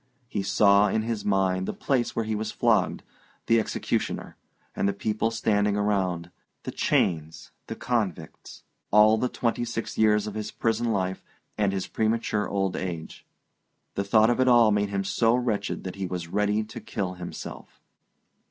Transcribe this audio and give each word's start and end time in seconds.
He 0.27 0.41
saw, 0.41 0.87
in 0.87 1.03
his 1.03 1.23
mind, 1.23 1.67
the 1.67 1.75
place 1.75 2.15
where 2.15 2.25
he 2.25 2.33
was 2.33 2.51
flogged, 2.51 3.03
the 3.45 3.59
executioner, 3.59 4.35
and 4.75 4.89
the 4.89 4.93
people 4.93 5.29
standing 5.29 5.77
around; 5.77 6.31
the 6.63 6.71
chains, 6.71 7.51
the 7.67 7.75
convicts, 7.75 8.63
all 8.89 9.19
the 9.19 9.29
twenty 9.29 9.63
six 9.63 9.99
years 9.99 10.25
of 10.25 10.33
his 10.33 10.49
prison 10.49 10.91
life, 10.91 11.23
and 11.55 11.71
his 11.71 11.85
premature 11.85 12.49
old 12.49 12.75
age. 12.75 13.27
The 13.93 14.03
thought 14.03 14.31
of 14.31 14.39
it 14.39 14.47
all 14.47 14.71
made 14.71 14.89
him 14.89 15.03
so 15.03 15.35
wretched 15.35 15.83
that 15.83 15.97
he 15.97 16.07
was 16.07 16.27
ready 16.27 16.63
to 16.63 16.81
kill 16.81 17.13
himself. 17.13 17.79